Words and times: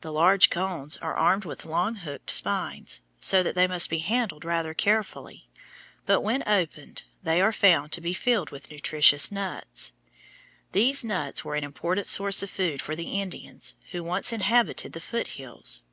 The 0.00 0.10
large 0.12 0.50
cones 0.50 0.96
are 0.96 1.14
armed 1.14 1.44
with 1.44 1.64
long 1.64 1.94
hooked 1.94 2.28
spines, 2.28 3.02
so 3.20 3.40
that 3.44 3.54
they 3.54 3.68
must 3.68 3.88
be 3.88 4.00
handled 4.00 4.44
rather 4.44 4.74
carefully, 4.74 5.48
but 6.06 6.22
when 6.22 6.42
opened 6.44 7.04
they 7.22 7.40
are 7.40 7.52
found 7.52 7.92
to 7.92 8.00
be 8.00 8.12
filled 8.12 8.50
with 8.50 8.72
nutritious 8.72 9.30
nuts. 9.30 9.92
These 10.72 11.04
nuts 11.04 11.44
were 11.44 11.54
an 11.54 11.62
important 11.62 12.08
source 12.08 12.42
of 12.42 12.50
food 12.50 12.82
for 12.82 12.96
the 12.96 13.20
Indians 13.22 13.74
who 13.92 14.02
once 14.02 14.32
inhabited 14.32 14.92
the 14.92 15.00
foot 15.00 15.28
hills. 15.38 15.84